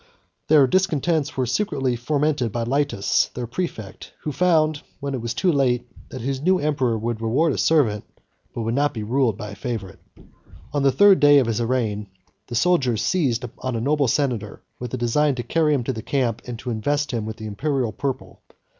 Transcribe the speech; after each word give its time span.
Their 0.47 0.65
discontents 0.65 1.37
were 1.37 1.45
secretly 1.45 1.95
fomented 1.95 2.51
by 2.51 2.63
Lætus, 2.65 3.31
their 3.33 3.45
præfect, 3.45 4.09
who 4.21 4.31
found, 4.31 4.81
when 4.99 5.13
it 5.13 5.21
was 5.21 5.35
too 5.35 5.51
late, 5.51 5.87
that 6.09 6.21
his 6.21 6.41
new 6.41 6.57
emperor 6.57 6.97
would 6.97 7.21
reward 7.21 7.53
a 7.53 7.57
servant, 7.59 8.03
but 8.51 8.63
would 8.63 8.73
not 8.73 8.95
be 8.95 9.03
ruled 9.03 9.37
by 9.37 9.51
a 9.51 9.55
favorite. 9.55 9.99
On 10.73 10.81
the 10.81 10.91
third 10.91 11.19
day 11.19 11.37
of 11.37 11.45
his 11.45 11.61
reign, 11.61 12.07
the 12.47 12.55
soldiers 12.55 13.03
seized 13.03 13.45
on 13.59 13.75
a 13.75 13.79
noble 13.79 14.07
senator, 14.07 14.63
with 14.79 14.91
a 14.91 14.97
design 14.97 15.35
to 15.35 15.43
carry 15.43 15.71
him 15.75 15.83
to 15.83 15.93
the 15.93 16.01
camp, 16.01 16.41
and 16.47 16.57
to 16.57 16.71
invest 16.71 17.11
him 17.11 17.27
with 17.27 17.37
the 17.37 17.45
Imperial 17.45 17.91
purple. 17.91 18.41